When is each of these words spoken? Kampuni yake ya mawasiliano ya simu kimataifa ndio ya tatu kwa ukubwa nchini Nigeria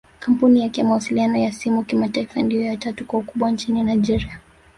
Kampuni 0.19 0.61
yake 0.61 0.81
ya 0.81 0.87
mawasiliano 0.87 1.37
ya 1.37 1.51
simu 1.51 1.83
kimataifa 1.83 2.41
ndio 2.41 2.61
ya 2.61 2.77
tatu 2.77 3.05
kwa 3.05 3.19
ukubwa 3.19 3.51
nchini 3.51 3.83
Nigeria 3.83 4.39